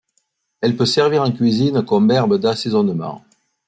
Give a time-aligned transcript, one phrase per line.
[0.61, 3.23] Elle peut servir en cuisine comme herbe d'assaisonement.